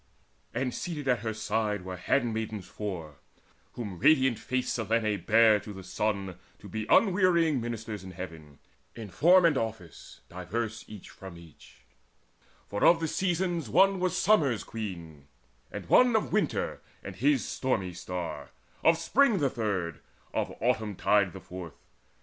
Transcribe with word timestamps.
And 0.51 0.73
seated 0.73 1.07
at 1.07 1.19
her 1.19 1.31
side 1.31 1.83
were 1.85 1.95
handmaids 1.95 2.65
four 2.65 3.17
Whom 3.73 3.99
radiant 3.99 4.39
faced 4.39 4.73
Selene 4.73 5.21
bare 5.25 5.59
to 5.59 5.73
the 5.73 5.83
Sun 5.83 6.39
To 6.57 6.67
be 6.67 6.87
unwearying 6.89 7.61
ministers 7.61 8.03
in 8.03 8.09
Heaven, 8.09 8.57
In 8.95 9.09
form 9.11 9.45
and 9.45 9.59
office 9.59 10.21
diverse 10.27 10.83
each 10.87 11.11
from 11.11 11.37
each; 11.37 11.81
For 12.67 12.83
of 12.83 12.99
these 12.99 13.13
Seasons 13.13 13.69
one 13.69 13.99
was 13.99 14.17
summer's 14.17 14.63
queen, 14.63 15.27
And 15.71 15.87
one 15.87 16.15
of 16.15 16.33
winter 16.33 16.81
and 17.03 17.15
his 17.17 17.45
stormy 17.47 17.93
star, 17.93 18.49
Of 18.83 18.97
spring 18.97 19.37
the 19.37 19.51
third, 19.51 19.99
of 20.33 20.51
autumn 20.61 20.95
tide 20.95 21.31
the 21.31 21.39
fourth. 21.41 21.75